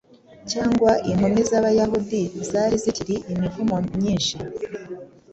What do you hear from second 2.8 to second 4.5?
zikiri imivumo nyinshi,